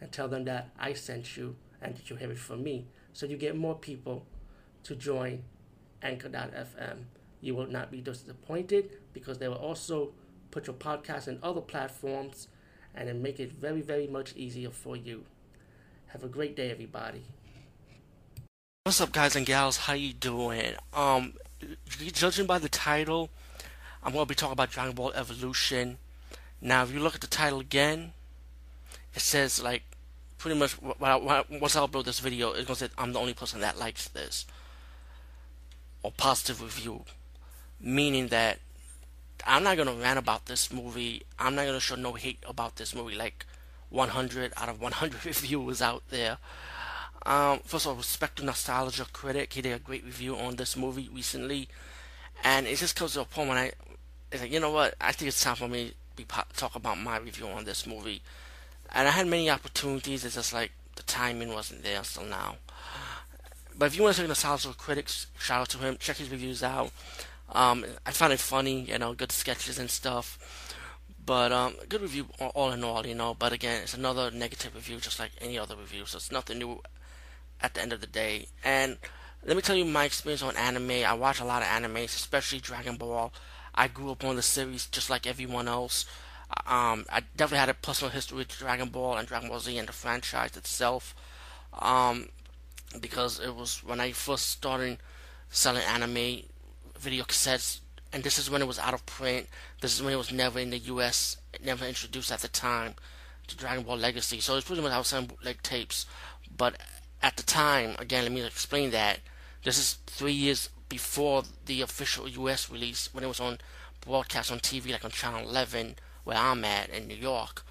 [0.00, 2.86] and tell them that I sent you and that you have it from me.
[3.12, 4.26] So you get more people
[4.84, 5.44] to join
[6.02, 7.04] Anchor.fm.
[7.40, 10.12] You will not be disappointed because they will also
[10.50, 12.48] put your podcast in other platforms
[12.94, 15.24] and then make it very, very much easier for you.
[16.08, 17.24] Have a great day, everybody.
[18.84, 19.78] What's up, guys and gals?
[19.78, 20.74] How you doing?
[20.92, 21.34] Um,
[21.88, 23.30] judging by the title,
[24.02, 25.98] I'm going to be talking about Dragon Ball Evolution.
[26.60, 28.12] Now, if you look at the title again,
[29.14, 29.82] it says like
[30.38, 33.78] pretty much once I upload this video, it's gonna say I'm the only person that
[33.78, 34.46] likes this
[36.02, 37.04] or positive review,
[37.80, 38.58] meaning that
[39.46, 41.22] I'm not gonna rant about this movie.
[41.38, 43.14] I'm not gonna show no hate about this movie.
[43.14, 43.46] Like
[43.90, 46.38] 100 out of 100 reviewers out there.
[47.26, 49.52] Um, first of all, respect to Nostalgia Critic.
[49.54, 51.68] He did a great review on this movie recently,
[52.42, 53.72] and it just comes to a point when I,
[54.30, 54.94] it's like, you know what?
[55.00, 56.24] I think it's time for me to
[56.54, 58.20] talk about my review on this movie.
[58.94, 60.24] And I had many opportunities.
[60.24, 62.56] It's just like the timing wasn't there until now.
[63.76, 65.96] But if you want to check Nostalgia Critics, shout out to him.
[65.98, 66.92] Check his reviews out.
[67.50, 70.38] Um, I found it funny, you know, good sketches and stuff.
[71.26, 73.34] But um, good review all in all, you know.
[73.34, 76.06] But again, it's another negative review, just like any other review.
[76.06, 76.80] So it's nothing new
[77.60, 78.46] at the end of the day.
[78.62, 78.98] And
[79.44, 81.04] let me tell you my experience on anime.
[81.04, 83.32] I watch a lot of animes, especially Dragon Ball.
[83.74, 86.06] I grew up on the series just like everyone else.
[86.66, 89.88] Um, I definitely had a personal history with Dragon Ball and Dragon Ball Z and
[89.88, 91.14] the franchise itself.
[91.78, 92.28] Um,
[93.00, 94.98] because it was when I first started
[95.48, 96.42] selling anime
[96.98, 97.80] video cassettes,
[98.12, 99.48] and this is when it was out of print.
[99.80, 102.94] This is when it was never in the U.S., never introduced at the time
[103.48, 104.40] to Dragon Ball Legacy.
[104.40, 106.06] So it's pretty much I was selling like tapes,
[106.56, 106.76] but
[107.22, 109.20] at the time, again, let me explain that.
[109.64, 112.70] This is three years before the official U.S.
[112.70, 113.58] release when it was on
[114.00, 117.62] broadcast on TV, like on Channel 11 where I'm at in New York,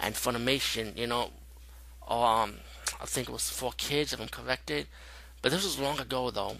[0.00, 1.30] and Funimation, you know,
[2.08, 2.54] um,
[3.00, 4.86] I think it was 4Kids if I'm corrected,
[5.40, 6.56] but this was long ago though.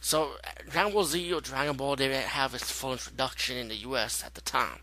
[0.00, 0.32] So
[0.70, 4.22] Dragon Ball Z or Dragon Ball didn't have its full introduction in the U.S.
[4.24, 4.80] at the time.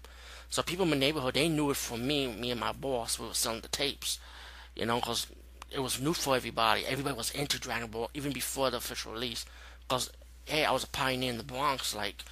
[0.49, 3.19] So people in my neighborhood they knew it from me, me and my boss.
[3.19, 4.19] We were selling the tapes,
[4.75, 5.27] you know, because
[5.71, 6.85] it was new for everybody.
[6.85, 9.45] Everybody was into Dragon Ball even before the official release.
[9.87, 10.11] Because
[10.45, 12.23] hey, I was a pioneer in the Bronx, like,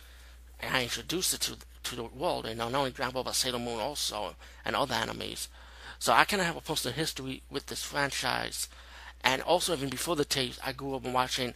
[0.60, 3.60] and I introduced it to to the world, and not only Dragon Ball but Sailor
[3.60, 4.36] Moon also,
[4.66, 5.48] and other animes.
[6.00, 8.68] So I kind of have a personal history with this franchise,
[9.22, 11.54] and also even before the tapes, I grew up watching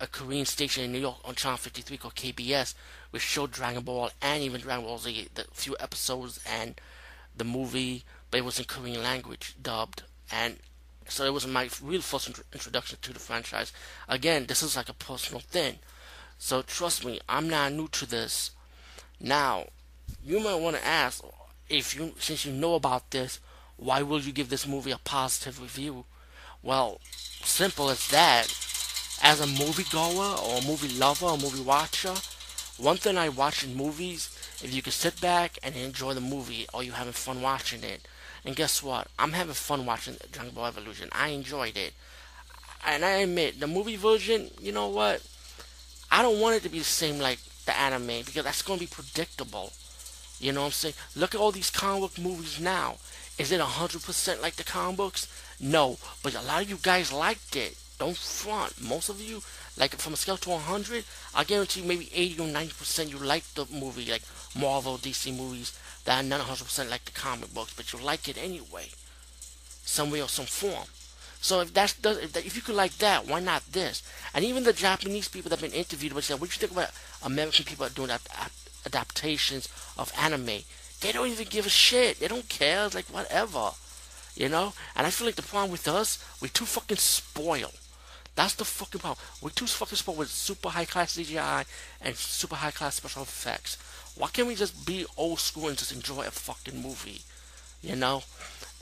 [0.00, 2.74] a Korean station in New York on Channel 53 called KBS,
[3.10, 6.80] which showed Dragon Ball and even Dragon Ball Z, the few episodes and
[7.36, 10.58] the movie, but it was in Korean language, dubbed, and
[11.08, 13.72] so it was my real first introduction to the franchise.
[14.08, 15.78] Again, this is like a personal thing.
[16.38, 18.52] So trust me, I'm not new to this.
[19.20, 19.68] Now,
[20.24, 21.22] you might want to ask
[21.68, 23.40] if you since you know about this,
[23.76, 26.04] why will you give this movie a positive review?
[26.62, 27.00] Well,
[27.42, 28.46] simple as that.
[29.22, 32.14] As a moviegoer or a movie lover or movie watcher,
[32.76, 34.28] one thing I watch in movies,
[34.62, 38.06] if you can sit back and enjoy the movie or you're having fun watching it.
[38.44, 39.08] And guess what?
[39.18, 41.08] I'm having fun watching Dragon Ball Evolution.
[41.12, 41.94] I enjoyed it.
[42.86, 45.22] And I admit, the movie version, you know what?
[46.10, 48.84] I don't want it to be the same like the anime because that's going to
[48.84, 49.72] be predictable.
[50.40, 50.94] You know what I'm saying?
[51.16, 52.96] Look at all these comic book movies now.
[53.38, 55.26] Is it 100% like the comic books?
[55.60, 57.76] No, but a lot of you guys liked it.
[57.98, 58.82] Don't front.
[58.82, 59.40] Most of you,
[59.76, 61.04] like from a scale to 100,
[61.34, 64.22] I guarantee you maybe 80 or 90% you like the movie, like
[64.58, 68.36] Marvel, DC movies that are not 100% like the comic books, but you like it
[68.36, 68.88] anyway,
[69.84, 70.86] some way or some form.
[71.44, 74.02] So if that's if, if you could like that, why not this?
[74.32, 76.72] And even the Japanese people that have been interviewed would say, "What do you think
[76.72, 76.88] about
[77.22, 78.10] American people doing
[78.86, 79.68] adaptations
[79.98, 80.64] of anime?"
[81.02, 82.18] They don't even give a shit.
[82.18, 82.86] They don't care.
[82.86, 83.72] It's like whatever,
[84.34, 84.72] you know.
[84.96, 87.76] And I feel like the problem with us, we're too fucking spoiled.
[88.36, 89.22] That's the fucking problem.
[89.42, 91.66] We're too fucking spoiled with super high class CGI
[92.00, 93.76] and super high class special effects.
[94.16, 97.20] Why can't we just be old school and just enjoy a fucking movie?
[97.82, 98.22] You know?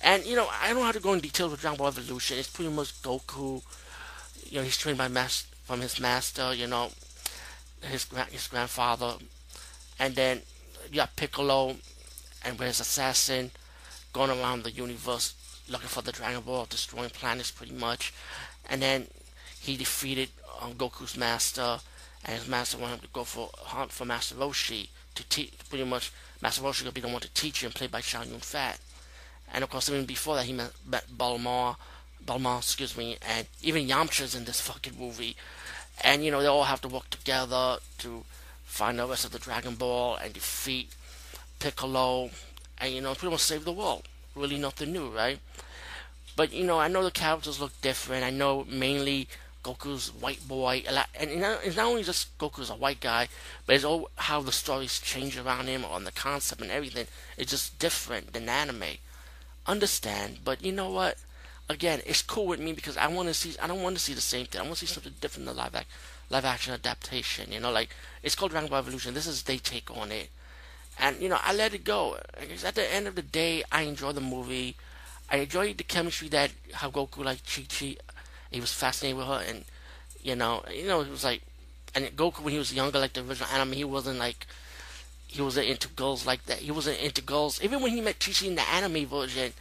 [0.03, 2.39] And you know, I don't have to go in detail with Dragon Ball Evolution.
[2.39, 3.63] It's pretty much Goku.
[4.51, 6.53] You know, he's trained by mas- from his master.
[6.55, 6.91] You know,
[7.83, 9.15] his gra- his grandfather,
[9.99, 10.43] and then
[10.91, 11.77] you got Piccolo,
[12.45, 13.51] and with his assassin,
[14.13, 15.35] going around the universe,
[15.69, 18.13] looking for the Dragon Ball, destroying planets pretty much,
[18.69, 19.07] and then
[19.61, 20.29] he defeated
[20.61, 21.79] um, Goku's master,
[22.25, 25.53] and his master wanted him to go for hunt for Master Roshi to teach.
[25.69, 28.41] Pretty much, Master Roshi gonna be the one to teach him, played by Chow Yun
[28.41, 28.81] Fat.
[29.53, 31.77] And of course, even before that, he met, Bulma,
[32.25, 35.37] Bulma, excuse me, and even Yamcha's in this fucking movie.
[36.03, 38.25] And you know, they all have to work together to
[38.65, 40.89] find the rest of the Dragon Ball and defeat
[41.59, 42.31] Piccolo,
[42.79, 44.09] and you know, pretty much save the world.
[44.35, 45.39] Really nothing new, right?
[46.35, 48.25] But you know, I know the characters look different.
[48.25, 49.29] I know mainly
[49.63, 51.31] Goku's white boy, and
[51.63, 53.29] it's not only just Goku's a white guy,
[53.67, 57.07] but it's all how the stories change around him, on the concept and everything.
[57.37, 58.97] It's just different than anime.
[59.67, 61.19] Understand, but you know what?
[61.69, 63.57] Again, it's cool with me because I want to see.
[63.63, 64.61] I don't want to see the same thing.
[64.61, 65.87] I want to see something different in the live act,
[66.29, 67.53] live action adaptation.
[67.53, 69.15] You know, like it's called Dragon Ball Evolution.
[69.15, 70.31] This is they take on it,
[70.99, 72.19] and you know I let it go.
[72.39, 74.77] Because at the end of the day, I enjoy the movie.
[75.31, 77.97] I enjoyed the chemistry that how Goku like Chi Chi.
[78.51, 79.65] He was fascinated with her, and
[80.23, 81.43] you know, you know, it was like,
[81.95, 84.47] and Goku when he was younger, like the original anime, he wasn't like
[85.33, 86.59] he wasn't into girls like that.
[86.59, 87.63] He wasn't into girls.
[87.63, 89.55] Even when he met Chi in the anime version,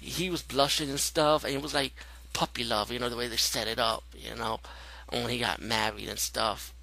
[0.00, 1.92] he was blushing and stuff, and it was like
[2.32, 4.58] puppy love, you know, the way they set it up, you know,
[5.10, 6.74] when he got married and stuff,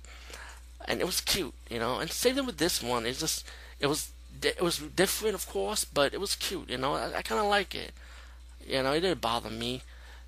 [0.88, 2.00] and it was cute, you know.
[2.00, 3.06] And same thing with this one.
[3.06, 3.46] It's just
[3.82, 6.94] it was it was different, of course, but it was cute, you know.
[6.94, 7.92] I, I kind of like it.
[8.66, 9.82] You know, it didn't bother me.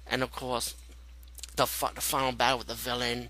[0.06, 0.76] And of course,
[1.56, 1.64] the
[1.96, 3.30] the final battle with the villain,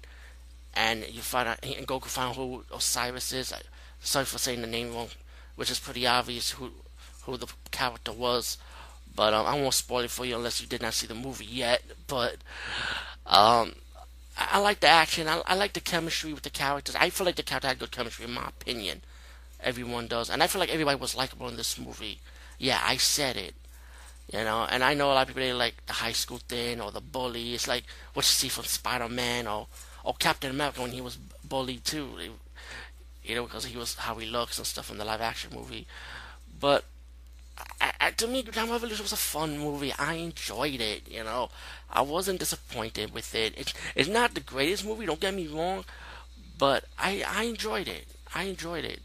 [0.73, 3.53] and you find out and Goku find out who Osiris is.
[3.53, 3.61] I,
[4.03, 5.09] sorry for saying the name wrong,
[5.55, 6.71] which is pretty obvious who
[7.23, 8.57] who the character was.
[9.15, 11.45] But um, I won't spoil it for you unless you did not see the movie
[11.45, 11.83] yet.
[12.07, 12.37] But
[13.25, 13.73] um,
[14.37, 15.27] I, I like the action.
[15.27, 16.95] I, I like the chemistry with the characters.
[16.99, 19.01] I feel like the character had good chemistry, in my opinion.
[19.61, 22.19] Everyone does, and I feel like everybody was likable in this movie.
[22.59, 23.55] Yeah, I said it.
[24.31, 26.81] You know, and I know a lot of people they like the high school thing
[26.81, 27.53] or the bully.
[27.53, 27.83] It's like
[28.13, 29.67] what you see from Spider Man or
[30.03, 32.09] or Captain America when he was bullied too.
[33.23, 35.87] You know, because he was how he looks and stuff in the live action movie.
[36.59, 36.85] But
[37.79, 39.93] I, I, to me, Dragon Evolution was a fun movie.
[39.97, 41.09] I enjoyed it.
[41.09, 41.49] You know,
[41.89, 43.53] I wasn't disappointed with it.
[43.57, 45.05] It's it's not the greatest movie.
[45.05, 45.85] Don't get me wrong,
[46.57, 48.07] but I I enjoyed it.
[48.35, 49.01] I enjoyed it.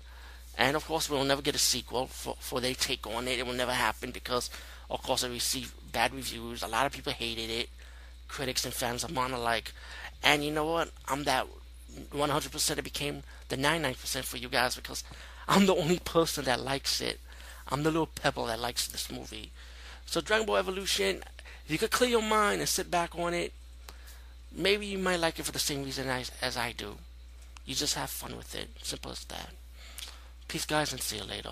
[0.56, 3.38] And of course, we'll never get a sequel for for they take on it.
[3.38, 4.50] It will never happen because
[4.90, 6.62] of course, it received bad reviews.
[6.62, 7.68] A lot of people hated it.
[8.26, 9.72] Critics and fans of Mana like.
[10.22, 10.90] And you know what?
[11.06, 11.46] I'm that
[12.10, 15.04] 100% it became the 99% for you guys because
[15.46, 17.20] I'm the only person that likes it.
[17.68, 19.50] I'm the little pebble that likes this movie.
[20.06, 21.22] So Dragon Ball Evolution,
[21.64, 23.52] if you could clear your mind and sit back on it,
[24.50, 26.96] maybe you might like it for the same reason as, as I do.
[27.66, 28.70] You just have fun with it.
[28.82, 29.50] Simple as that.
[30.48, 31.44] Peace, guys, and see you later.